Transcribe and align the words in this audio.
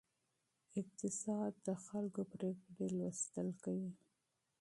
اقتصاد 0.79 1.51
د 1.65 1.67
افرادو 1.77 2.21
پریکړې 2.33 2.89
مطالعه 2.99 3.59
کوي. 3.63 3.91